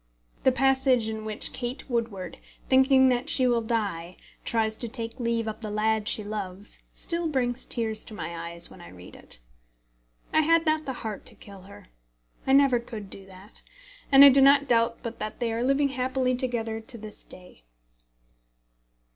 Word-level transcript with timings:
The 0.41 0.51
passage 0.51 1.09
in 1.09 1.25
which 1.25 1.53
Kate 1.53 1.87
Woodward, 1.87 2.39
thinking 2.67 3.09
that 3.09 3.29
she 3.29 3.45
will 3.45 3.61
die, 3.61 4.17
tries 4.43 4.75
to 4.79 4.87
take 4.87 5.19
leave 5.19 5.47
of 5.47 5.59
the 5.59 5.69
lad 5.69 6.07
she 6.07 6.23
loves, 6.23 6.79
still 6.91 7.27
brings 7.27 7.67
tears 7.67 8.03
to 8.05 8.15
my 8.15 8.35
eyes 8.35 8.67
when 8.71 8.81
I 8.81 8.89
read 8.89 9.15
it. 9.15 9.37
I 10.33 10.41
had 10.41 10.65
not 10.65 10.85
the 10.85 10.93
heart 11.05 11.23
to 11.27 11.35
kill 11.35 11.61
her. 11.61 11.89
I 12.47 12.53
never 12.53 12.79
could 12.79 13.11
do 13.11 13.27
that. 13.27 13.61
And 14.11 14.25
I 14.25 14.29
do 14.29 14.41
not 14.41 14.67
doubt 14.67 15.03
but 15.03 15.19
that 15.19 15.39
they 15.39 15.53
are 15.53 15.61
living 15.63 15.89
happily 15.89 16.35
together 16.35 16.81
to 16.81 16.97
this 16.97 17.21
day. 17.21 17.63